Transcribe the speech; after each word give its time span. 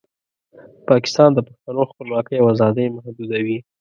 پاکستان 0.89 1.29
د 1.33 1.39
پښتنو 1.47 1.83
خپلواکۍ 1.91 2.35
او 2.39 2.45
ازادۍ 2.53 2.87
محدودوي. 2.95 3.57